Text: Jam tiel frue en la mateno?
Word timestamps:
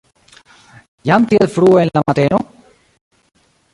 Jam 1.09 1.27
tiel 1.33 1.51
frue 1.57 1.83
en 1.83 1.93
la 1.99 2.03
mateno? 2.07 2.41